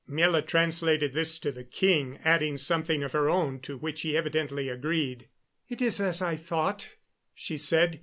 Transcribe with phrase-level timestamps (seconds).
[0.09, 4.67] Miela translated this to the king, adding something of her own to which he evidently
[4.67, 5.27] agreed.
[5.69, 6.95] "It is as I thought,"
[7.35, 7.99] she said.